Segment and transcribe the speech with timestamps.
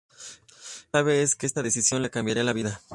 [0.01, 2.81] Lo que no sabe, es que esa decisión le cambiará la vida.